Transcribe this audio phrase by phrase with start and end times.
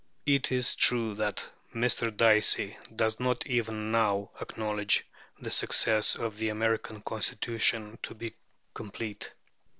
[0.25, 2.09] It is true that Mr.
[2.17, 5.05] Dicey does not even now acknowledge
[5.39, 8.33] the success of the American Constitution to be
[8.73, 9.35] complete.